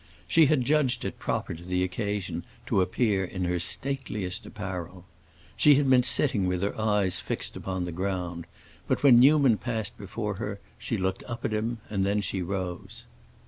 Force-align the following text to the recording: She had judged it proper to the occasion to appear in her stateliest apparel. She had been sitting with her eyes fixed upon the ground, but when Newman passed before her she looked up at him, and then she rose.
She 0.27 0.47
had 0.47 0.63
judged 0.65 1.05
it 1.05 1.19
proper 1.19 1.53
to 1.53 1.63
the 1.63 1.83
occasion 1.83 2.43
to 2.65 2.81
appear 2.81 3.23
in 3.23 3.43
her 3.43 3.59
stateliest 3.59 4.47
apparel. 4.47 5.05
She 5.55 5.75
had 5.75 5.87
been 5.91 6.01
sitting 6.01 6.47
with 6.47 6.63
her 6.63 6.75
eyes 6.75 7.19
fixed 7.19 7.55
upon 7.55 7.85
the 7.85 7.91
ground, 7.91 8.47
but 8.87 9.03
when 9.03 9.19
Newman 9.19 9.57
passed 9.59 9.99
before 9.99 10.37
her 10.37 10.59
she 10.79 10.97
looked 10.97 11.23
up 11.27 11.45
at 11.45 11.53
him, 11.53 11.81
and 11.87 12.03
then 12.03 12.19
she 12.19 12.41
rose. 12.41 13.03